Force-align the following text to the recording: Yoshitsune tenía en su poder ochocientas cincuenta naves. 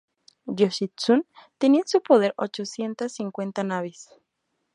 Yoshitsune 0.47 1.27
tenía 1.59 1.81
en 1.81 1.87
su 1.87 2.01
poder 2.01 2.33
ochocientas 2.35 3.11
cincuenta 3.13 3.63
naves. 3.63 4.09